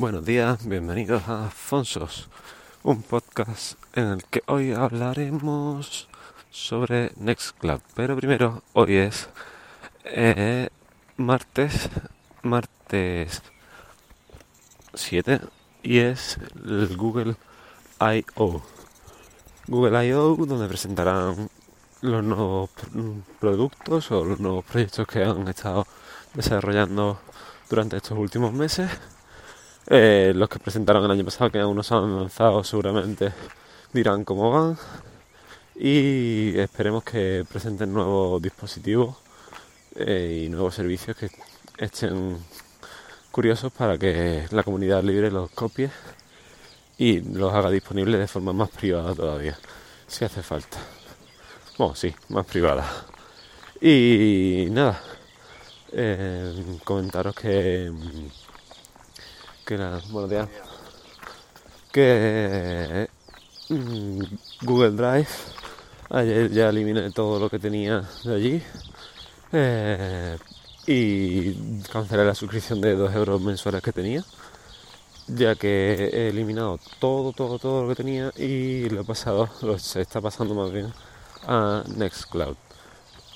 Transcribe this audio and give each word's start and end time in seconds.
Buenos 0.00 0.24
días, 0.24 0.66
bienvenidos 0.66 1.28
a 1.28 1.48
Afonsos, 1.48 2.30
un 2.82 3.02
podcast 3.02 3.74
en 3.92 4.06
el 4.06 4.24
que 4.24 4.42
hoy 4.46 4.72
hablaremos 4.72 6.08
sobre 6.50 7.12
Nextcloud. 7.16 7.82
Pero 7.94 8.16
primero, 8.16 8.62
hoy 8.72 8.96
es 8.96 9.28
eh, 10.04 10.70
martes, 11.18 11.90
martes 12.42 13.42
7 14.94 15.40
y 15.82 15.98
es 15.98 16.38
el 16.64 16.96
Google 16.96 17.36
I.O. 18.00 18.62
Google 19.66 20.06
I.O. 20.06 20.34
donde 20.46 20.66
presentarán 20.66 21.50
los 22.00 22.24
nuevos 22.24 22.70
productos 23.38 24.10
o 24.12 24.24
los 24.24 24.40
nuevos 24.40 24.64
proyectos 24.64 25.06
que 25.06 25.24
han 25.24 25.46
estado 25.46 25.86
desarrollando 26.32 27.20
durante 27.68 27.98
estos 27.98 28.16
últimos 28.16 28.54
meses. 28.54 28.88
Eh, 29.86 30.32
los 30.34 30.48
que 30.48 30.58
presentaron 30.58 31.04
el 31.04 31.10
año 31.10 31.24
pasado, 31.24 31.50
que 31.50 31.60
aún 31.60 31.76
no 31.76 31.82
se 31.82 31.94
han 31.94 32.16
lanzado, 32.16 32.62
seguramente 32.64 33.32
dirán 33.92 34.24
cómo 34.24 34.50
van. 34.50 34.78
Y 35.74 36.58
esperemos 36.58 37.04
que 37.04 37.44
presenten 37.48 37.92
nuevos 37.92 38.40
dispositivos 38.42 39.16
eh, 39.96 40.44
y 40.44 40.48
nuevos 40.48 40.74
servicios 40.74 41.16
que 41.16 41.30
estén 41.78 42.38
curiosos 43.30 43.72
para 43.72 43.96
que 43.96 44.46
la 44.50 44.62
comunidad 44.62 45.02
libre 45.02 45.30
los 45.30 45.50
copie 45.50 45.90
y 46.98 47.20
los 47.20 47.52
haga 47.54 47.70
disponibles 47.70 48.20
de 48.20 48.28
forma 48.28 48.52
más 48.52 48.68
privada 48.70 49.14
todavía, 49.14 49.58
si 50.06 50.24
hace 50.24 50.42
falta. 50.42 50.78
Bueno, 51.78 51.94
sí, 51.94 52.14
más 52.28 52.44
privada. 52.44 52.86
Y 53.80 54.66
nada, 54.70 55.00
eh, 55.92 56.78
comentaros 56.84 57.34
que 57.34 57.90
que 59.70 59.76
buenos 59.76 60.28
días 60.28 60.48
que 61.92 63.08
mm, 63.68 64.20
Google 64.62 64.90
Drive 64.90 65.28
ayer 66.08 66.50
ya 66.50 66.70
eliminé 66.70 67.12
todo 67.12 67.38
lo 67.38 67.48
que 67.48 67.60
tenía 67.60 68.02
de 68.24 68.34
allí 68.34 68.62
eh, 69.52 70.36
y 70.88 71.54
cancelé 71.82 72.24
la 72.24 72.34
suscripción 72.34 72.80
de 72.80 72.96
2 72.96 73.14
euros 73.14 73.40
mensuales 73.40 73.80
que 73.80 73.92
tenía 73.92 74.24
ya 75.28 75.54
que 75.54 76.10
he 76.14 76.28
eliminado 76.30 76.80
todo, 76.98 77.32
todo, 77.32 77.60
todo 77.60 77.82
lo 77.82 77.88
que 77.90 77.94
tenía 77.94 78.32
y 78.36 78.88
lo 78.88 79.02
he 79.02 79.04
pasado, 79.04 79.48
se 79.78 80.00
está 80.00 80.20
pasando 80.20 80.52
más 80.56 80.72
bien 80.72 80.92
a 81.46 81.84
Nextcloud. 81.96 82.56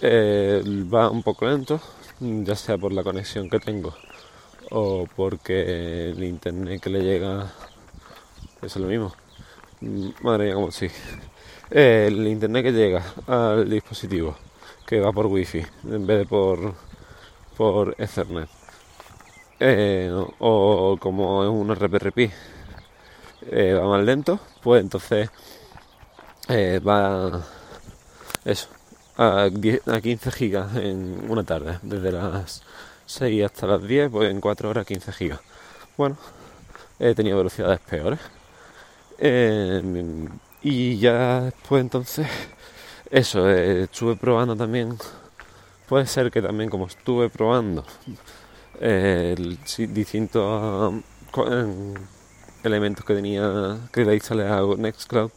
Eh, 0.00 0.64
va 0.92 1.10
un 1.10 1.22
poco 1.22 1.46
lento, 1.46 1.80
ya 2.18 2.56
sea 2.56 2.76
por 2.76 2.92
la 2.92 3.04
conexión 3.04 3.48
que 3.48 3.60
tengo 3.60 3.94
o 4.70 5.06
porque 5.16 6.10
el 6.10 6.22
internet 6.24 6.80
que 6.80 6.90
le 6.90 7.02
llega 7.02 7.52
es 8.62 8.76
lo 8.76 8.86
mismo. 8.86 9.14
Madre 10.22 10.46
mía 10.46 10.54
como 10.54 10.70
sí. 10.70 10.88
El 11.70 12.26
internet 12.26 12.64
que 12.64 12.72
llega 12.72 13.02
al 13.26 13.68
dispositivo 13.68 14.36
que 14.86 15.00
va 15.00 15.12
por 15.12 15.26
wifi 15.26 15.64
en 15.84 16.06
vez 16.06 16.18
de 16.18 16.26
por 16.26 16.74
por 17.56 17.94
ethernet. 17.98 18.48
Eh, 19.60 20.10
o, 20.40 20.96
como 21.00 21.44
es 21.44 21.48
un 21.48 21.74
RPRP 21.74 22.30
eh, 23.52 23.72
va 23.72 23.86
más 23.86 24.04
lento 24.04 24.40
pues 24.62 24.82
entonces 24.82 25.30
eh, 26.48 26.80
va 26.84 27.40
eso 28.44 28.68
a, 29.16 29.48
15 30.02 30.30
gigas 30.32 30.76
en 30.76 31.26
una 31.28 31.44
tarde, 31.44 31.78
desde 31.82 32.12
las 32.12 32.62
6 33.06 33.44
hasta 33.44 33.66
las 33.66 33.82
10, 33.82 34.10
pues 34.10 34.30
en 34.30 34.40
4 34.40 34.70
horas 34.70 34.86
15 34.86 35.12
gigas. 35.12 35.40
Bueno, 35.96 36.16
he 36.98 37.14
tenido 37.14 37.36
velocidades 37.38 37.80
peores. 37.80 38.20
Em, 39.18 40.28
y 40.62 40.98
ya 40.98 41.42
después 41.42 41.82
entonces, 41.82 42.26
eso, 43.10 43.48
eh, 43.50 43.84
estuve 43.84 44.16
probando 44.16 44.56
también, 44.56 44.96
puede 45.88 46.06
ser 46.06 46.30
que 46.30 46.42
también 46.42 46.70
como 46.70 46.86
estuve 46.86 47.28
probando 47.30 47.84
eh, 48.80 49.34
distintos 49.88 50.94
em, 51.46 51.94
elementos 52.64 53.04
que 53.04 53.14
tenía 53.14 53.78
que 53.92 54.04
le 54.04 54.14
instalé 54.14 54.48
a 54.48 54.62
Nextcloud, 54.62 55.30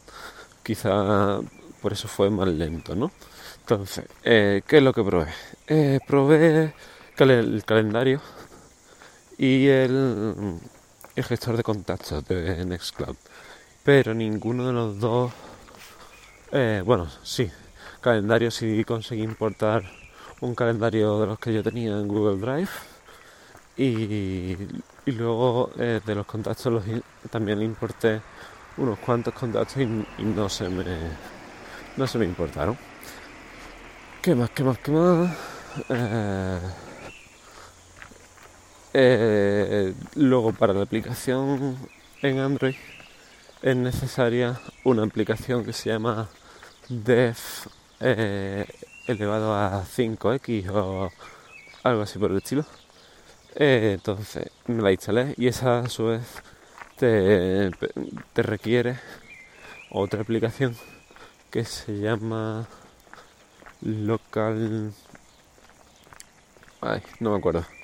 quizá 0.62 1.40
por 1.82 1.92
eso 1.92 2.08
fue 2.08 2.30
más 2.30 2.48
lento, 2.48 2.94
¿no? 2.94 3.12
Entonces, 3.60 4.06
eh, 4.24 4.62
¿qué 4.66 4.78
es 4.78 4.82
lo 4.82 4.92
que 4.92 5.04
probé? 5.04 5.26
Eh, 5.66 6.00
el 7.24 7.64
calendario 7.64 8.20
y 9.36 9.66
el, 9.66 10.60
gestor 11.16 11.56
de 11.56 11.62
contactos 11.62 12.24
de 12.26 12.64
Nextcloud. 12.64 13.16
Pero 13.84 14.14
ninguno 14.14 14.66
de 14.66 14.72
los 14.72 15.00
dos, 15.00 15.32
eh, 16.52 16.82
bueno, 16.84 17.08
sí, 17.22 17.50
calendario 18.00 18.50
sí 18.50 18.84
conseguí 18.84 19.22
importar 19.22 19.82
un 20.40 20.54
calendario 20.54 21.20
de 21.20 21.26
los 21.26 21.38
que 21.38 21.52
yo 21.52 21.62
tenía 21.62 21.90
en 21.90 22.06
Google 22.06 22.38
Drive 22.40 22.70
y, 23.76 24.56
luego 25.06 25.70
de 25.76 26.14
los 26.14 26.26
contactos 26.26 26.84
también 27.30 27.62
importé 27.62 28.20
unos 28.76 28.98
cuantos 28.98 29.34
contactos 29.34 29.76
y, 29.78 29.82
y 30.18 30.22
no 30.22 30.48
se 30.48 30.68
me 30.68 30.84
no 31.96 32.06
se 32.06 32.18
me 32.18 32.24
importaron. 32.24 32.78
¿Qué 34.22 34.34
más? 34.34 34.50
¿Qué 34.50 34.62
más? 34.62 34.78
¿Qué 34.78 34.92
más? 34.92 35.36
Eh, 35.88 36.60
eh, 38.94 39.94
luego 40.14 40.52
para 40.52 40.72
la 40.72 40.82
aplicación 40.82 41.76
en 42.22 42.38
Android 42.38 42.74
es 43.62 43.76
necesaria 43.76 44.60
una 44.84 45.02
aplicación 45.04 45.64
que 45.64 45.72
se 45.72 45.90
llama 45.90 46.28
def 46.88 47.66
eh, 48.00 48.66
elevado 49.06 49.54
a 49.54 49.84
5x 49.84 50.70
o 50.70 51.10
algo 51.82 52.02
así 52.02 52.18
por 52.18 52.30
el 52.30 52.38
estilo. 52.38 52.64
entonces 53.54 54.50
me 54.66 54.82
la 54.82 54.92
instalé 54.92 55.34
y 55.36 55.48
esa 55.48 55.80
a 55.80 55.88
su 55.88 56.06
vez 56.06 56.22
te, 56.96 57.70
te 58.32 58.42
requiere 58.42 58.98
otra 59.90 60.22
aplicación 60.22 60.76
que 61.50 61.64
se 61.64 61.98
llama 61.98 62.66
local. 63.80 64.92
Ay, 66.80 67.02
no 67.20 67.32
me 67.32 67.38
acuerdo. 67.38 67.77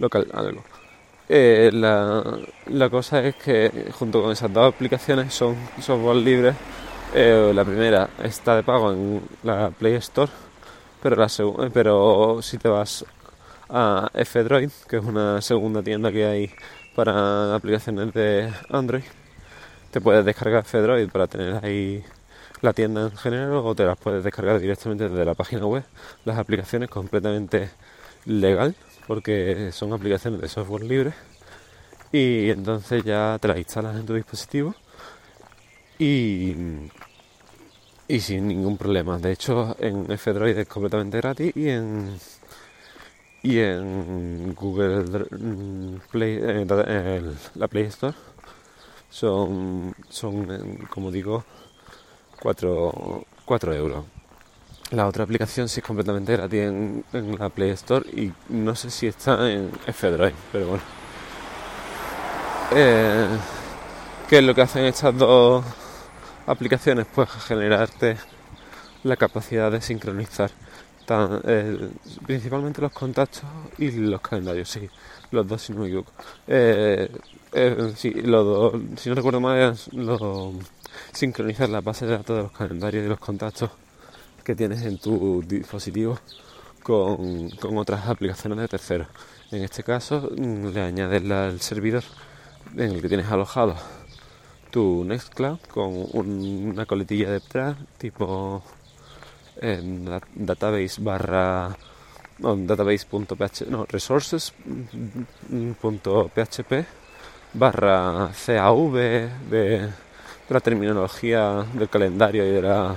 Local 0.00 0.26
algo. 0.32 0.64
Eh, 1.28 1.70
la, 1.72 2.24
la, 2.66 2.90
cosa 2.90 3.22
es 3.22 3.36
que 3.36 3.70
junto 3.92 4.20
con 4.20 4.32
esas 4.32 4.52
dos 4.52 4.74
aplicaciones 4.74 5.32
son 5.32 5.54
software 5.80 6.16
libres. 6.16 6.56
Eh, 7.14 7.52
la 7.54 7.64
primera 7.64 8.08
está 8.22 8.56
de 8.56 8.62
pago 8.62 8.92
en 8.92 9.22
la 9.42 9.70
Play 9.70 9.94
Store, 9.94 10.30
pero, 11.02 11.16
la 11.16 11.26
eh, 11.26 11.70
pero 11.72 12.40
si 12.42 12.58
te 12.58 12.68
vas 12.68 13.04
a 13.68 14.10
F-Droid, 14.14 14.70
que 14.88 14.96
es 14.96 15.04
una 15.04 15.40
segunda 15.40 15.82
tienda 15.82 16.10
que 16.10 16.24
hay 16.26 16.50
para 16.96 17.54
aplicaciones 17.54 18.12
de 18.12 18.52
Android, 18.70 19.04
te 19.90 20.00
puedes 20.00 20.24
descargar 20.24 20.62
F-Droid 20.62 21.10
para 21.10 21.26
tener 21.26 21.64
ahí 21.64 22.04
la 22.60 22.72
tienda 22.72 23.02
en 23.02 23.16
general 23.16 23.52
o 23.52 23.74
te 23.74 23.84
las 23.84 23.98
puedes 23.98 24.24
descargar 24.24 24.58
directamente 24.58 25.08
desde 25.08 25.24
la 25.24 25.34
página 25.34 25.66
web. 25.66 25.84
Las 26.24 26.38
aplicaciones 26.38 26.88
completamente 26.90 27.70
legal 28.24 28.74
porque 29.10 29.72
son 29.72 29.92
aplicaciones 29.92 30.40
de 30.40 30.46
software 30.46 30.84
libre 30.84 31.12
y 32.12 32.48
entonces 32.48 33.02
ya 33.02 33.36
te 33.40 33.48
las 33.48 33.58
instalas 33.58 33.96
en 33.96 34.06
tu 34.06 34.14
dispositivo 34.14 34.72
y, 35.98 36.54
y 38.06 38.20
sin 38.20 38.46
ningún 38.46 38.76
problema. 38.76 39.18
De 39.18 39.32
hecho, 39.32 39.74
en 39.80 40.08
F-Droid 40.12 40.56
es 40.56 40.68
completamente 40.68 41.16
gratis 41.16 41.52
y 41.56 41.70
en 41.70 42.20
y 43.42 43.58
en 43.58 44.54
Google 44.54 45.26
Play, 46.12 46.38
eh, 46.40 47.22
la 47.56 47.66
Play 47.66 47.86
Store 47.86 48.14
son, 49.10 49.92
son 50.08 50.86
como 50.88 51.10
digo, 51.10 51.42
4, 52.40 53.24
4 53.44 53.74
euros. 53.74 54.19
La 54.90 55.06
otra 55.06 55.24
aplicación 55.24 55.68
sí 55.68 55.80
es 55.80 55.86
completamente 55.86 56.32
gratis 56.32 56.60
en, 56.60 57.04
la 57.38 57.48
Play 57.48 57.70
Store 57.70 58.08
y 58.10 58.32
no 58.48 58.74
sé 58.74 58.90
si 58.90 59.06
está 59.06 59.50
en 59.50 59.70
F-Droid, 59.86 60.34
pero 60.50 60.66
bueno. 60.66 60.82
Eh, 62.72 63.26
¿Qué 64.28 64.38
es 64.38 64.44
lo 64.44 64.54
que 64.54 64.62
hacen 64.62 64.84
estas 64.84 65.16
dos 65.16 65.64
aplicaciones? 66.46 67.06
Pues 67.14 67.28
generarte 67.30 68.16
la 69.04 69.16
capacidad 69.16 69.70
de 69.70 69.80
sincronizar 69.80 70.50
eh, 71.44 71.90
principalmente 72.24 72.80
los 72.80 72.92
contactos 72.92 73.42
y 73.78 73.90
los 73.90 74.20
calendarios, 74.20 74.68
sí, 74.68 74.88
los 75.32 75.46
dos 75.46 75.62
si 75.62 75.72
no 75.72 75.80
me. 75.80 76.04
Eh, 76.46 77.10
sí, 77.96 78.10
los 78.12 78.44
dos, 78.44 78.82
si 78.96 79.08
no 79.08 79.16
recuerdo 79.16 79.40
mal, 79.40 79.76
los 79.92 80.54
sincronizar 81.12 81.68
la 81.68 81.80
base 81.80 82.06
de 82.06 82.12
datos 82.12 82.36
de 82.36 82.42
los 82.44 82.52
calendarios 82.52 83.04
y 83.04 83.08
los 83.08 83.18
contactos 83.18 83.70
que 84.50 84.56
tienes 84.56 84.82
en 84.82 84.98
tu 84.98 85.44
dispositivo 85.46 86.18
con, 86.82 87.78
otras 87.78 88.08
aplicaciones 88.08 88.58
de 88.58 88.66
terceros. 88.66 89.06
En 89.52 89.62
este 89.62 89.84
caso 89.84 90.28
mm, 90.36 90.66
le 90.74 90.80
añades 90.80 91.22
el 91.22 91.60
servidor 91.60 92.02
en 92.74 92.90
el 92.90 93.00
que 93.00 93.08
tienes 93.08 93.30
alojado 93.30 93.76
tu 94.72 95.04
Nextcloud 95.04 95.60
con 95.72 95.92
una 96.12 96.84
coletilla 96.84 97.30
detrás, 97.30 97.76
tipo 97.96 98.64
en 99.60 100.20
database 100.34 101.00
barra 101.00 101.76
no, 102.38 102.56
database.php 102.56 103.68
no, 103.68 103.86
resources.php 103.86 104.62
barra 107.54 108.30
CAV 108.46 108.92
de, 109.48 109.88
la 110.48 110.60
terminología 110.60 111.64
del 111.72 111.88
calendario 111.88 112.44
y 112.44 112.50
de 112.50 112.62
la 112.62 112.96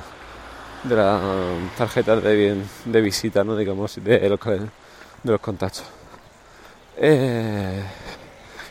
de 0.83 0.95
la 0.95 1.19
tarjeta 1.77 2.15
de, 2.17 2.61
de 2.85 3.01
visita, 3.01 3.43
¿no? 3.43 3.55
digamos, 3.55 3.95
de 4.03 4.29
los, 4.29 4.39
de 4.39 5.31
los 5.31 5.39
contactos. 5.39 5.83
Eh, 6.97 7.83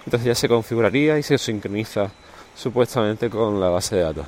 entonces 0.05 0.27
ya 0.27 0.35
se 0.35 0.49
configuraría 0.49 1.19
y 1.19 1.23
se 1.23 1.39
sincroniza 1.39 2.11
supuestamente 2.55 3.31
con 3.31 3.61
la 3.61 3.69
base 3.69 3.97
de 3.97 4.03
datos. 4.03 4.27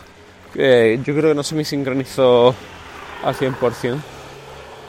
yo 0.54 1.14
creo 1.14 1.30
que 1.30 1.34
no 1.34 1.42
se 1.42 1.54
me 1.54 1.64
sincronizó 1.64 2.54
al 3.22 3.34
100% 3.34 3.96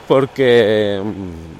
porque 0.08 1.00
mm, 1.02 1.56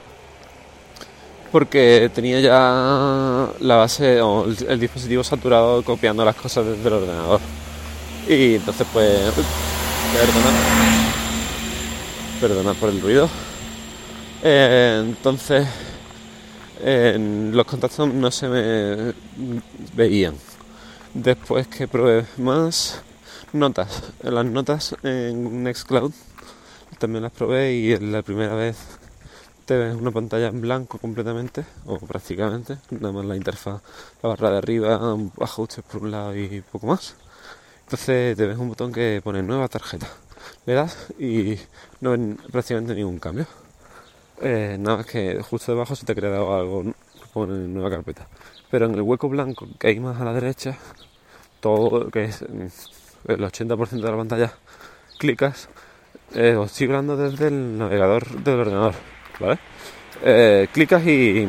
porque 1.53 2.11
tenía 2.15 2.41
ya 2.41 3.49
la 3.61 3.77
base 3.77 4.21
o 4.21 4.45
el, 4.45 4.81
dispositivo 4.81 5.25
saturado 5.25 5.83
copiando 5.83 6.25
las 6.25 6.37
cosas 6.37 6.67
desde 6.67 6.87
el 6.87 6.95
ordenador 6.95 7.41
y 8.29 8.57
entonces 8.57 8.87
pues 8.93 9.33
perdona 12.41 12.75
por 12.75 12.91
el 12.91 13.01
ruido. 13.01 13.29
Eh, 14.43 15.03
entonces 15.05 15.67
los 16.85 17.67
contactos 17.67 18.13
no 18.13 18.31
se 18.31 18.49
me 18.49 19.15
veían. 19.95 20.35
Después 21.15 21.67
que 21.69 21.89
probé 21.89 22.27
más 22.37 23.01
notas 23.53 24.03
las 24.23 24.45
notas 24.45 24.95
en 25.03 25.63
Nextcloud 25.63 26.13
también 26.99 27.23
las 27.23 27.33
probé 27.33 27.73
y 27.73 27.97
la 27.99 28.23
primera 28.23 28.55
vez 28.55 28.77
te 29.65 29.77
ves 29.77 29.95
una 29.95 30.11
pantalla 30.11 30.49
en 30.49 30.61
blanco 30.61 30.99
completamente 30.99 31.65
o 31.87 31.99
prácticamente 31.99 32.79
nada 32.91 33.13
más 33.13 33.25
la 33.25 33.37
interfaz 33.37 33.83
la 34.23 34.29
barra 34.29 34.51
de 34.51 34.59
arriba 34.59 35.17
ajustes 35.41 35.85
por 35.85 36.03
un 36.03 36.11
lado 36.11 36.37
y 36.37 36.63
poco 36.73 36.87
más. 36.87 37.15
Entonces 37.85 38.37
te 38.37 38.47
ves 38.47 38.59
un 38.59 38.69
botón 38.69 38.93
que 38.93 39.21
pone 39.25 39.43
nueva 39.43 39.69
tarjeta 39.69 40.09
le 40.67 40.75
das 40.75 41.13
y 41.19 41.59
no 42.01 42.13
ven 42.13 42.39
prácticamente 42.51 42.95
ningún 42.95 43.19
cambio 43.19 43.47
eh, 44.41 44.77
nada 44.79 44.99
más 44.99 45.07
que 45.07 45.41
justo 45.43 45.73
debajo 45.73 45.97
se 45.97 46.05
te 46.07 46.13
ha 46.13 46.15
creado 46.15 46.55
algo 46.55 46.85
pone 47.33 47.69
nueva 47.69 47.91
carpeta 47.91 48.29
pero 48.71 48.87
en 48.87 48.95
el 48.95 49.03
hueco 49.03 49.29
blanco 49.29 49.67
que 49.79 49.89
hay 49.89 50.01
más 50.01 50.21
a 50.21 50.25
la 50.25 50.33
derecha 50.33 50.77
todo 51.61 52.11
que 52.11 52.25
es 52.25 52.43
el 52.43 53.41
80% 53.41 53.89
de 53.91 54.11
la 54.11 54.17
pantalla 54.17 54.53
clicas 55.19 55.69
eh, 56.35 56.57
os 56.57 56.71
estoy 56.71 56.89
hablando 56.89 57.17
desde 57.17 57.49
el 57.49 57.79
navegador 57.79 58.27
del 58.43 58.61
ordenador, 58.61 58.95
¿vale? 59.39 59.59
Eh, 60.23 60.69
clicas 60.73 61.07
y, 61.07 61.47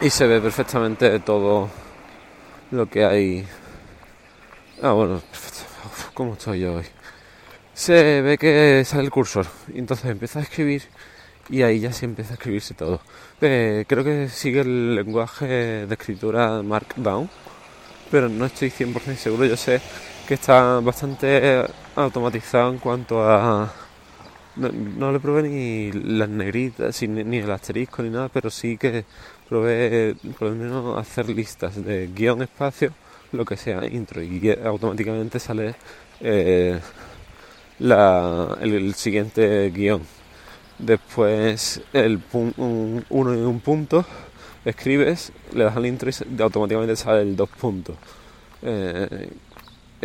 y 0.00 0.10
se 0.10 0.26
ve 0.26 0.40
perfectamente 0.40 1.20
todo 1.20 1.70
lo 2.70 2.86
que 2.86 3.04
hay. 3.04 3.46
Ah, 4.82 4.92
bueno, 4.92 5.22
¿cómo 6.14 6.34
estoy 6.34 6.60
yo 6.60 6.74
hoy? 6.74 6.84
Se 7.74 8.20
ve 8.20 8.36
que 8.38 8.84
sale 8.84 9.04
el 9.04 9.10
cursor 9.10 9.46
y 9.72 9.78
entonces 9.78 10.10
empieza 10.10 10.40
a 10.40 10.42
escribir 10.42 10.82
y 11.48 11.62
ahí 11.62 11.80
ya 11.80 11.92
sí 11.92 12.04
empieza 12.04 12.32
a 12.32 12.34
escribirse 12.34 12.74
todo. 12.74 13.00
Eh, 13.40 13.84
creo 13.88 14.04
que 14.04 14.28
sigue 14.28 14.60
el 14.60 14.94
lenguaje 14.94 15.86
de 15.86 15.94
escritura 15.94 16.62
Markdown, 16.62 17.28
pero 18.10 18.28
no 18.28 18.44
estoy 18.46 18.70
100% 18.70 19.16
seguro. 19.16 19.44
Yo 19.46 19.56
sé 19.56 19.80
que 20.28 20.34
está 20.34 20.80
bastante 20.80 21.64
automatizado 21.96 22.72
en 22.72 22.78
cuanto 22.78 23.22
a... 23.22 23.72
No, 24.56 25.10
le 25.10 25.18
probé 25.18 25.42
ni 25.44 25.92
las 25.92 26.28
negritas, 26.28 27.02
ni, 27.02 27.38
el 27.38 27.50
asterisco, 27.50 28.02
ni 28.02 28.10
nada, 28.10 28.28
pero 28.28 28.50
sí 28.50 28.76
que 28.76 29.06
probé 29.48 30.14
por 30.38 30.50
lo 30.50 30.54
menos 30.54 30.98
hacer 30.98 31.30
listas 31.30 31.82
de 31.82 32.08
guion 32.14 32.42
espacio, 32.42 32.92
lo 33.32 33.46
que 33.46 33.56
sea, 33.56 33.86
intro, 33.86 34.22
y 34.22 34.54
automáticamente 34.62 35.40
sale 35.40 35.74
eh, 36.20 36.78
el, 37.80 38.94
siguiente 38.94 39.70
guion. 39.70 40.02
Después 40.78 41.80
el 41.92 42.20
uno 42.32 43.34
y 43.34 43.38
un 43.38 43.60
punto, 43.60 44.04
escribes, 44.64 45.32
le 45.52 45.64
das 45.64 45.76
al 45.76 45.86
intro 45.86 46.10
y 46.10 46.42
automáticamente 46.42 46.96
sale 46.96 47.22
el 47.22 47.36
dos 47.36 47.48
puntos. 47.50 47.96
Eh, 48.62 49.30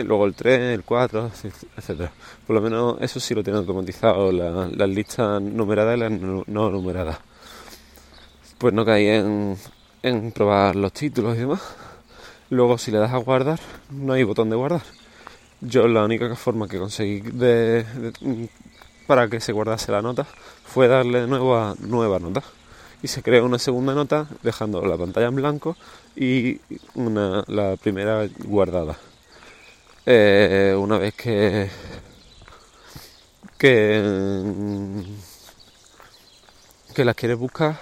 luego 0.04 0.26
el 0.26 0.36
3, 0.36 0.76
el 0.76 0.84
4, 0.84 1.32
etcétera. 1.78 2.12
Por 2.46 2.56
lo 2.56 2.62
menos 2.62 2.98
eso 3.02 3.20
sí 3.20 3.34
lo 3.34 3.44
tiene 3.44 3.60
automatizado, 3.60 4.32
las 4.32 4.90
listas 4.90 5.42
numeradas 5.42 5.98
y 5.98 6.00
las 6.00 6.12
no, 6.12 6.44
numeradas. 6.48 7.20
Pues 8.58 8.74
no 8.74 8.86
caí 8.86 9.08
en, 9.08 9.58
en 10.04 10.32
probar 10.32 10.76
los 10.76 10.94
títulos 10.94 11.36
y 11.36 11.40
demás. 11.40 11.62
Luego 12.50 12.78
si 12.78 12.92
le 12.92 12.98
das 12.98 13.14
a 13.14 13.18
guardar, 13.18 13.60
no 13.90 14.14
hay 14.14 14.24
botón 14.24 14.50
de 14.50 14.56
guardar. 14.56 14.82
Yo 15.62 15.88
la 15.88 16.04
única 16.04 16.36
forma 16.36 16.68
que 16.68 16.78
conseguí 16.78 17.22
de, 17.22 17.86
para 19.08 19.28
que 19.28 19.40
se 19.40 19.54
guardase 19.54 19.92
la 19.92 20.02
nota 20.02 20.26
fue 20.66 20.88
darle 20.88 21.22
de 21.22 21.28
nuevo 21.28 21.58
a 21.58 21.76
nueva 21.80 22.20
nota. 22.20 22.44
Y 23.02 23.08
se 23.08 23.22
crea 23.24 23.44
una 23.44 23.60
segunda 23.60 23.94
nota 23.94 24.28
dejando 24.44 24.84
la 24.86 24.98
pantalla 24.98 25.28
en 25.28 25.36
blanco 25.36 25.78
y 26.16 26.60
una, 26.96 27.44
la 27.48 27.76
primera 27.78 28.28
guardada. 28.46 28.98
Eh, 30.06 30.76
una 30.78 30.98
vez 30.98 31.14
que 31.16 31.70
que 33.58 35.04
que 36.96 37.06
las 37.06 37.16
quieres 37.16 37.38
buscar 37.38 37.78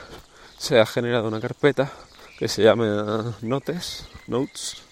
se 0.58 0.80
ha 0.80 0.86
generado 0.86 1.28
una 1.28 1.40
carpeta 1.40 1.92
que 2.40 2.48
se 2.48 2.64
llama 2.64 3.36
notes 3.42 4.08
notes 4.28 4.85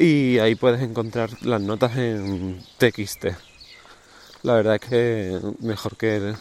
y 0.00 0.38
ahí 0.38 0.54
puedes 0.54 0.80
encontrar 0.82 1.30
las 1.42 1.60
notas 1.60 1.96
en 1.96 2.60
TXT 2.78 3.26
la 4.42 4.54
verdad 4.54 4.74
es 4.76 4.80
que 4.80 5.40
mejor 5.60 5.96
que 5.96 6.34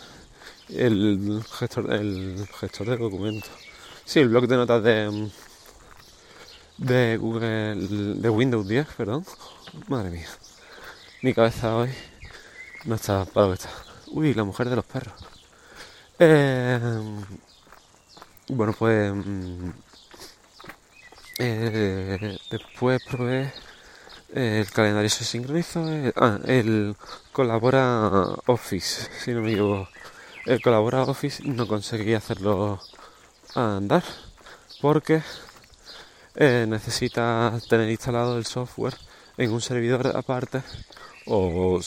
el, 0.69 1.43
gestor 1.59 1.93
el 1.93 2.47
gestor 2.59 2.87
de 2.87 2.97
documentos 2.97 3.51
sí 4.05 4.19
el 4.19 4.29
blog 4.29 4.47
de 4.47 4.55
notas 4.55 4.83
de 4.83 5.29
de 6.77 7.17
Google 7.17 7.75
de 8.15 8.29
Windows 8.29 8.67
10 8.67 8.87
perdón 8.95 9.25
Madre 9.87 10.09
mía. 10.09 10.27
Mi 11.21 11.33
cabeza 11.33 11.75
hoy 11.75 11.89
no 12.85 12.95
está 12.95 13.25
para 13.25 13.47
lo 13.47 13.53
que 13.53 13.59
está. 13.59 13.69
Uy, 14.07 14.33
la 14.33 14.43
mujer 14.43 14.69
de 14.69 14.75
los 14.75 14.85
perros. 14.85 15.13
Eh, 16.17 16.79
bueno, 18.47 18.73
pues... 18.77 19.13
Eh, 21.39 22.37
después 22.51 23.01
probé 23.09 23.51
el 24.33 24.69
calendario 24.71 25.09
se 25.09 25.23
sincronizó. 25.23 25.83
ah, 26.17 26.39
el 26.45 26.95
colabora 27.31 28.09
Office, 28.45 29.09
si 29.23 29.31
no 29.31 29.41
me 29.41 29.51
equivoco. 29.53 29.89
El 30.45 30.61
colabora 30.61 31.03
Office 31.03 31.43
no 31.45 31.67
conseguí 31.67 32.13
hacerlo 32.13 32.79
andar 33.55 34.03
porque 34.81 35.21
eh, 36.35 36.65
necesita 36.67 37.57
tener 37.69 37.89
instalado 37.89 38.37
el 38.37 38.45
software 38.45 38.95
en 39.37 39.51
un 39.51 39.61
servidor 39.61 40.15
aparte 40.15 40.61
o 41.25 41.79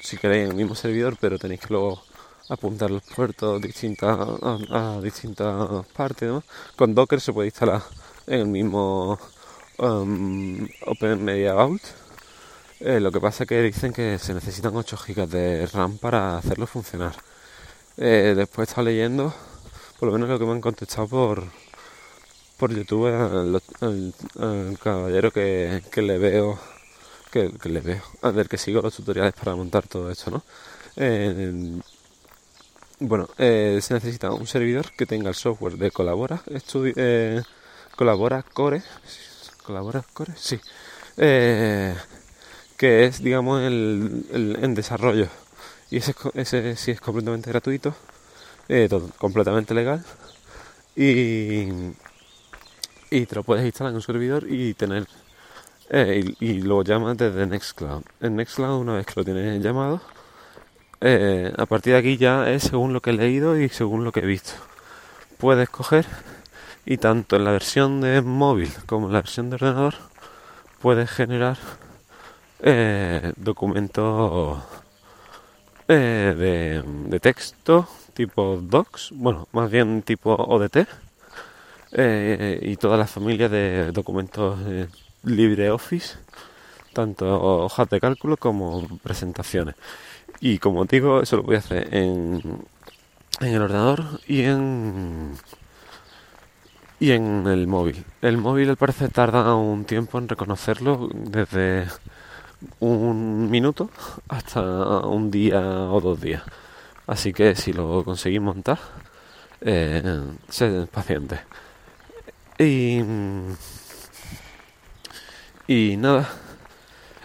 si 0.00 0.16
queréis 0.16 0.44
en 0.44 0.50
el 0.50 0.56
mismo 0.56 0.74
servidor 0.74 1.16
pero 1.20 1.38
tenéis 1.38 1.60
que 1.60 1.74
luego 1.74 2.02
apuntar 2.48 2.90
los 2.90 3.02
puertos 3.02 3.60
distintas, 3.60 4.16
a, 4.70 5.00
distintas 5.02 5.86
partes 5.88 6.42
con 6.76 6.94
Docker 6.94 7.20
se 7.20 7.32
puede 7.32 7.48
instalar 7.48 7.82
el 8.28 8.46
mismo 8.46 9.18
um, 9.78 10.68
Open 10.86 11.24
Media 11.24 11.54
Vault 11.54 11.82
eh, 12.80 13.00
lo 13.00 13.10
que 13.10 13.20
pasa 13.20 13.44
es 13.44 13.48
que 13.48 13.62
dicen 13.62 13.92
que 13.92 14.18
se 14.18 14.34
necesitan 14.34 14.76
8 14.76 14.96
GB 14.96 15.26
de 15.28 15.66
RAM 15.66 15.98
para 15.98 16.36
hacerlo 16.36 16.66
funcionar 16.66 17.14
eh, 17.96 18.34
después 18.36 18.68
está 18.68 18.82
leyendo 18.82 19.32
por 19.98 20.08
lo 20.08 20.12
menos 20.12 20.28
lo 20.28 20.38
que 20.38 20.44
me 20.44 20.52
han 20.52 20.60
contestado 20.60 21.08
por 21.08 21.44
por 22.58 22.74
YouTube 22.74 23.06
al, 23.06 24.76
caballero 24.78 25.30
que, 25.30 25.82
que 25.90 26.02
le 26.02 26.18
veo 26.18 26.58
que, 27.30 27.50
le 27.64 27.80
veo, 27.80 28.02
ver 28.34 28.48
que 28.48 28.58
sigo 28.58 28.82
los 28.82 28.94
tutoriales 28.94 29.34
para 29.34 29.54
montar 29.54 29.86
todo 29.86 30.10
esto, 30.10 30.30
¿no? 30.30 30.42
Eh, 30.96 31.78
bueno, 33.00 33.28
se 33.36 33.94
necesita 33.94 34.32
un 34.32 34.46
servidor 34.46 34.92
que 34.96 35.04
tenga 35.04 35.28
el 35.28 35.34
software 35.34 35.76
de 35.76 35.90
Colabora, 35.90 36.42
Colabora 37.98 38.44
Core, 38.44 38.80
Colabora 39.64 40.04
Core, 40.12 40.32
sí, 40.36 40.60
que 41.16 41.96
es, 42.76 43.20
digamos, 43.20 43.60
el, 43.62 44.56
en 44.62 44.74
desarrollo. 44.76 45.26
Y 45.90 45.96
ese, 45.96 46.14
ese 46.34 46.76
sí 46.76 46.92
es 46.92 47.00
completamente 47.00 47.50
gratuito, 47.50 47.96
todo, 48.88 49.10
completamente 49.18 49.74
legal. 49.74 50.04
Y, 50.94 51.66
y 53.10 53.26
te 53.26 53.34
lo 53.34 53.42
puedes 53.42 53.66
instalar 53.66 53.90
en 53.90 53.96
un 53.96 54.02
servidor 54.02 54.46
y 54.48 54.74
tener 54.74 55.08
eh, 55.90 56.34
y, 56.38 56.60
lo 56.60 56.82
llamas 56.84 57.16
desde 57.16 57.46
Nextcloud. 57.46 58.02
En 58.20 58.36
Nextcloud 58.36 58.80
una 58.80 58.94
vez 58.94 59.06
que 59.06 59.14
lo 59.16 59.24
tienes 59.24 59.60
llamado, 59.62 60.00
eh, 61.00 61.52
a 61.56 61.66
partir 61.66 61.94
de 61.94 61.98
aquí 61.98 62.16
ya 62.16 62.50
es 62.50 62.64
según 62.64 62.92
lo 62.92 63.00
que 63.00 63.10
he 63.10 63.14
leído 63.14 63.58
y 63.58 63.68
según 63.68 64.04
lo 64.04 64.12
que 64.12 64.20
he 64.20 64.26
visto. 64.26 64.52
Puedes 65.38 65.68
coger 65.68 66.06
y 66.90 66.96
tanto 66.96 67.36
en 67.36 67.44
la 67.44 67.50
versión 67.50 68.00
de 68.00 68.22
móvil 68.22 68.72
como 68.86 69.08
en 69.08 69.12
la 69.12 69.20
versión 69.20 69.50
de 69.50 69.56
ordenador 69.56 69.94
puedes 70.80 71.10
generar 71.10 71.58
eh, 72.60 73.34
documentos 73.36 74.58
de, 75.86 76.82
de 76.82 77.20
texto 77.20 77.86
tipo 78.14 78.56
docs, 78.56 79.10
bueno, 79.12 79.48
más 79.52 79.70
bien 79.70 80.00
tipo 80.00 80.32
ODT 80.34 80.88
eh, 81.92 82.58
y 82.62 82.76
toda 82.76 82.96
la 82.96 83.06
familia 83.06 83.50
de 83.50 83.92
documentos 83.92 84.58
eh, 84.66 84.88
LibreOffice, 85.24 86.16
tanto 86.94 87.26
hojas 87.64 87.90
de 87.90 88.00
cálculo 88.00 88.38
como 88.38 88.88
presentaciones. 89.02 89.74
Y 90.40 90.58
como 90.58 90.86
digo, 90.86 91.20
eso 91.20 91.36
lo 91.36 91.42
voy 91.42 91.56
a 91.56 91.58
hacer 91.58 91.94
en, 91.94 92.40
en 93.40 93.48
el 93.48 93.60
ordenador 93.60 94.20
y 94.26 94.44
en 94.44 95.34
y 97.00 97.12
en 97.12 97.46
el 97.46 97.66
móvil. 97.66 98.04
El 98.22 98.38
móvil 98.38 98.70
al 98.70 98.76
parecer 98.76 99.10
tarda 99.10 99.54
un 99.54 99.84
tiempo 99.84 100.18
en 100.18 100.28
reconocerlo 100.28 101.08
desde 101.12 101.86
un 102.80 103.50
minuto 103.50 103.90
hasta 104.28 104.60
un 105.06 105.30
día 105.30 105.60
o 105.60 106.00
dos 106.00 106.20
días. 106.20 106.42
Así 107.06 107.32
que 107.32 107.54
si 107.54 107.72
lo 107.72 108.04
conseguís 108.04 108.40
montar, 108.40 108.78
eh, 109.60 110.22
sed 110.48 110.88
paciente. 110.88 111.40
Y, 112.58 113.00
y 115.68 115.96
nada, 115.96 116.28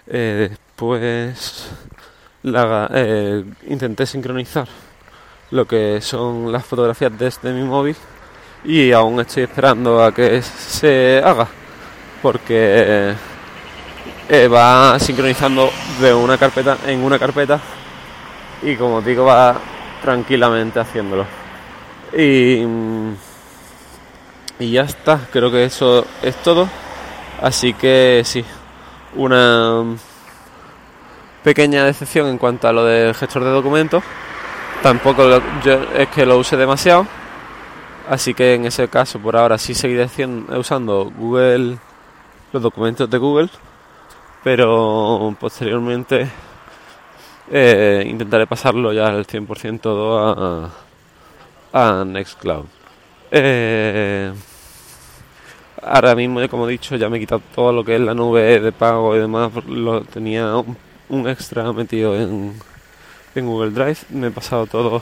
eh, 0.07 0.55
eh, 2.43 3.45
intenté 3.67 4.05
sincronizar 4.05 4.67
lo 5.51 5.65
que 5.65 6.01
son 6.01 6.51
las 6.51 6.65
fotografías 6.65 7.17
desde 7.17 7.53
mi 7.53 7.63
móvil 7.63 7.95
y 8.65 8.91
aún 8.91 9.19
estoy 9.19 9.43
esperando 9.43 10.03
a 10.03 10.13
que 10.13 10.41
se 10.41 11.21
haga 11.23 11.47
porque 12.21 13.13
eh, 14.29 14.47
va 14.47 14.97
sincronizando 14.99 15.69
de 15.99 16.13
una 16.13 16.37
carpeta 16.37 16.77
en 16.87 17.03
una 17.03 17.19
carpeta 17.19 17.59
y 18.61 18.75
como 18.75 19.01
digo 19.01 19.25
va 19.25 19.55
tranquilamente 20.01 20.79
haciéndolo 20.79 21.25
y 22.17 22.63
y 24.59 24.71
ya 24.71 24.83
está, 24.83 25.19
creo 25.31 25.51
que 25.51 25.65
eso 25.65 26.05
es 26.21 26.35
todo. 26.37 26.69
Así 27.41 27.73
que 27.73 28.21
sí, 28.23 28.45
una 29.15 29.83
pequeña 31.43 31.83
decepción 31.83 32.27
en 32.27 32.37
cuanto 32.37 32.67
a 32.67 32.73
lo 32.73 32.85
del 32.85 33.13
gestor 33.13 33.43
de 33.43 33.49
documentos. 33.49 34.03
Tampoco 34.81 35.23
es 35.95 36.07
que 36.09 36.25
lo 36.25 36.37
use 36.37 36.55
demasiado. 36.55 37.07
Así 38.09 38.33
que 38.33 38.55
en 38.55 38.65
ese 38.65 38.87
caso, 38.87 39.19
por 39.19 39.35
ahora 39.35 39.57
sí 39.57 39.73
seguiré 39.73 40.07
usando 40.57 41.11
Google, 41.17 41.77
los 42.51 42.61
documentos 42.61 43.09
de 43.09 43.17
Google. 43.17 43.49
Pero 44.43 45.35
posteriormente 45.39 46.29
eh, 47.49 48.03
intentaré 48.07 48.45
pasarlo 48.47 48.91
ya 48.93 49.07
al 49.07 49.25
100% 49.25 49.79
todo 49.79 50.19
a, 50.19 50.69
a 51.73 52.05
Nextcloud. 52.05 52.65
Eh, 53.31 54.31
ahora 55.81 56.15
mismo, 56.15 56.47
como 56.49 56.67
he 56.67 56.71
dicho, 56.73 56.95
ya 56.95 57.09
me 57.09 57.17
he 57.17 57.19
quitado 57.19 57.41
todo 57.55 57.71
lo 57.71 57.83
que 57.83 57.95
es 57.95 58.01
la 58.01 58.13
nube 58.13 58.59
de 58.59 58.71
pago 58.71 59.15
y 59.15 59.19
demás. 59.19 59.51
Lo 59.67 60.01
tenía 60.01 60.55
un, 61.09 61.27
extra 61.27 61.71
metido 61.73 62.15
en, 62.15 62.53
Google 63.35 63.71
Drive. 63.71 63.99
Me 64.09 64.27
he 64.27 64.31
pasado 64.31 64.67
todo 64.67 65.01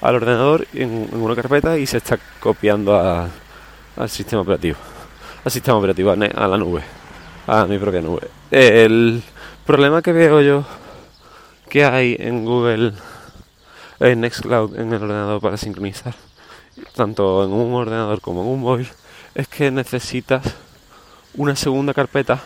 al 0.00 0.14
ordenador 0.14 0.66
en, 0.72 1.08
una 1.12 1.34
carpeta 1.34 1.78
y 1.78 1.86
se 1.86 1.98
está 1.98 2.18
copiando 2.40 2.98
al 2.98 4.08
sistema 4.08 4.42
operativo. 4.42 4.76
Al 5.44 5.50
sistema 5.50 5.78
operativo, 5.78 6.10
a, 6.10 6.16
la 6.16 6.56
nube. 6.56 6.82
A 7.46 7.66
mi 7.66 7.78
propia 7.78 8.00
nube. 8.00 8.28
El 8.50 9.22
problema 9.64 10.02
que 10.02 10.12
veo 10.12 10.40
yo 10.40 10.64
que 11.68 11.84
hay 11.84 12.16
en 12.18 12.44
Google, 12.44 12.92
en 14.00 14.20
Nextcloud, 14.20 14.78
en 14.78 14.92
el 14.92 15.02
ordenador 15.02 15.40
para 15.40 15.56
sincronizar 15.56 16.14
tanto 16.94 17.44
en 17.44 17.52
un 17.52 17.74
ordenador 17.74 18.20
como 18.20 18.42
en 18.42 18.48
un 18.48 18.60
móvil, 18.60 18.88
es 19.34 19.48
que 19.48 19.70
necesitas 19.70 20.42
una 21.34 21.56
segunda 21.56 21.94
carpeta 21.94 22.40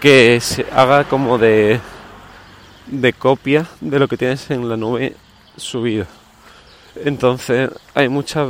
que 0.00 0.40
se 0.40 0.66
haga 0.72 1.04
como 1.04 1.38
de, 1.38 1.80
de 2.86 3.12
copia 3.12 3.66
de 3.80 3.98
lo 3.98 4.08
que 4.08 4.16
tienes 4.16 4.50
en 4.50 4.68
la 4.68 4.76
nube 4.76 5.14
subido. 5.56 6.06
Entonces 7.04 7.70
hay 7.94 8.08
muchas... 8.08 8.48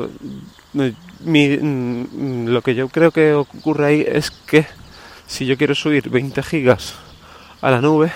lo 0.74 2.62
que 2.62 2.74
yo 2.74 2.88
creo 2.88 3.10
que 3.10 3.34
ocurre 3.34 3.86
ahí 3.86 4.04
es 4.06 4.30
que 4.30 4.66
si 5.26 5.46
yo 5.46 5.56
quiero 5.56 5.74
subir 5.74 6.08
20 6.10 6.42
gigas 6.42 6.94
a 7.60 7.70
la 7.70 7.80
nube, 7.80 8.12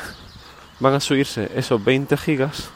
van 0.81 0.95
a 0.95 1.01
subirse 1.01 1.51
esos 1.55 1.83
20 1.83 2.17
gigas 2.17 2.71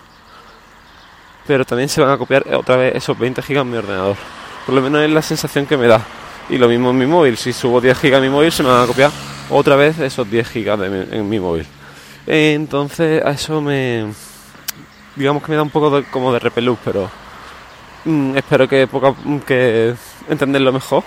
pero 1.50 1.64
también 1.64 1.88
se 1.88 2.00
van 2.00 2.11
a 2.11 2.17
copiar 2.17 2.47
otra 2.55 2.76
vez 2.76 2.95
esos 2.95 3.19
20 3.19 3.43
gigas 3.43 3.62
en 3.62 3.71
mi 3.73 3.76
ordenador. 3.76 4.17
Por 4.64 4.73
lo 4.73 4.81
menos 4.81 5.02
es 5.02 5.11
la 5.11 5.21
sensación 5.21 5.67
que 5.67 5.76
me 5.76 5.88
da. 5.88 6.00
Y 6.49 6.59
lo 6.59 6.69
mismo 6.69 6.90
en 6.90 6.99
mi 6.99 7.07
móvil, 7.07 7.37
si 7.37 7.52
subo 7.52 7.81
10 7.81 7.99
gigas 7.99 8.19
en 8.19 8.25
mi 8.25 8.29
móvil 8.31 8.52
se 8.52 8.62
me 8.62 8.69
van 8.69 8.85
a 8.85 8.87
copiar 8.87 9.11
otra 9.49 9.75
vez 9.75 9.99
esos 9.99 10.31
10 10.31 10.49
gigas 10.49 10.79
en 10.81 11.29
mi 11.29 11.40
móvil. 11.40 11.67
Entonces 12.25 13.25
a 13.25 13.33
eso 13.33 13.61
me... 13.61 14.12
digamos 15.21 15.43
que 15.43 15.50
me 15.50 15.57
da 15.57 15.62
un 15.62 15.71
poco 15.71 16.03
como 16.11 16.33
de 16.33 16.39
repelús, 16.39 16.79
pero 16.83 17.11
mm, 18.07 18.37
espero 18.37 18.67
que, 18.67 18.87
poco, 18.87 19.15
que 19.47 19.95
entenderlo 20.29 20.73
mejor 20.73 21.05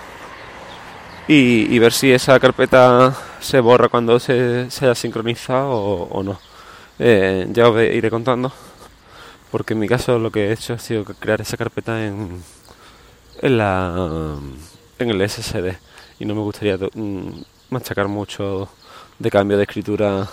y, 1.26 1.78
ver 1.78 1.92
si 1.92 2.12
esa 2.12 2.38
carpeta 2.38 3.14
se 3.40 3.58
borra 3.60 3.88
cuando 3.88 4.20
se, 4.20 4.70
se 4.70 4.84
haya 4.84 4.94
sincronizado 4.94 5.70
o, 5.70 6.22
no. 6.22 6.38
Eh, 6.98 7.48
ya 7.50 7.68
os 7.68 7.82
iré 7.82 8.08
contando 8.08 8.52
porque 9.50 9.72
en 9.74 9.80
mi 9.80 9.88
caso 9.88 10.18
lo 10.18 10.30
que 10.30 10.46
he 10.48 10.52
hecho 10.52 10.74
ha 10.74 10.78
sido 10.78 11.04
crear 11.04 11.40
esa 11.40 11.56
carpeta 11.56 12.04
en, 12.06 12.40
en, 13.42 13.58
la, 13.58 14.36
en 14.98 15.10
el 15.10 15.28
SSD 15.28 15.74
y 16.20 16.24
no 16.24 16.34
me 16.34 16.40
gustaría 16.42 16.76
mm, 16.76 17.42
machacar 17.70 18.06
mucho 18.06 18.68
de 19.18 19.30
cambio 19.30 19.56
de 19.56 19.64
escritura 19.64 20.28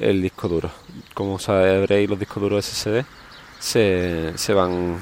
el 0.00 0.22
disco 0.22 0.48
duro. 0.48 0.70
Como 1.14 1.38
sabréis, 1.38 2.08
los 2.08 2.18
discos 2.18 2.42
duros 2.42 2.64
SSD 2.64 3.04
se, 3.58 4.32
se 4.36 4.54
van 4.54 5.00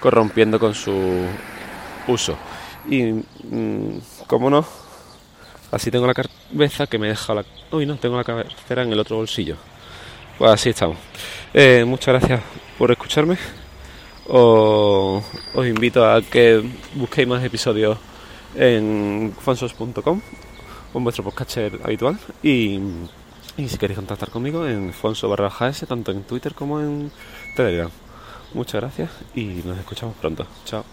corrompiendo 0.00 0.58
con 0.58 0.74
su 0.74 1.26
uso. 2.06 2.36
Y 2.88 3.12
mm, 3.12 4.00
como 4.26 4.50
no, 4.50 4.64
así 5.70 5.90
tengo 5.90 6.06
la 6.06 6.14
cabeza 6.14 6.86
que 6.86 6.98
me 6.98 7.06
he 7.06 7.10
dejado 7.10 7.40
la... 7.40 7.76
Uy, 7.76 7.86
no, 7.86 7.96
tengo 7.96 8.16
la 8.16 8.24
cabecera 8.24 8.82
en 8.82 8.92
el 8.92 8.98
otro 8.98 9.16
bolsillo. 9.16 9.56
Pues 10.38 10.50
así 10.50 10.70
estamos. 10.70 10.96
Eh, 11.52 11.84
muchas 11.86 12.18
gracias 12.18 12.40
por 12.78 12.90
escucharme. 12.90 13.36
Os, 14.26 15.24
invito 15.66 16.08
a 16.08 16.22
que 16.22 16.62
busquéis 16.94 17.26
más 17.26 17.44
episodios 17.44 17.98
en 18.54 19.34
fonsos.com 19.38 20.20
con 20.92 21.04
vuestro 21.04 21.24
podcast 21.24 21.58
habitual 21.84 22.18
y, 22.42 22.80
si 23.68 23.78
queréis 23.78 23.98
contactar 23.98 24.30
conmigo 24.30 24.66
en 24.66 24.92
fonso 24.92 25.28
barra 25.28 25.50
tanto 25.86 26.12
en 26.12 26.22
Twitter 26.22 26.54
como 26.54 26.80
en 26.80 27.10
Telegram. 27.56 27.90
Muchas 28.54 28.80
gracias 28.80 29.10
y 29.34 29.62
nos 29.64 29.78
escuchamos 29.78 30.16
pronto. 30.16 30.46
Chao. 30.64 30.84